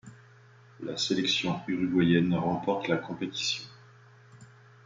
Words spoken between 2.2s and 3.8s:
remporte la compétition.